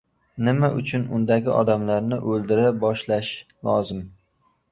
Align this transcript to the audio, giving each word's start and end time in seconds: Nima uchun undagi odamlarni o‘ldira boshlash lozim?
Nima 0.45 0.67
uchun 0.77 1.03
undagi 1.17 1.51
odamlarni 1.57 2.19
o‘ldira 2.31 2.73
boshlash 2.85 3.29
lozim? 3.69 4.01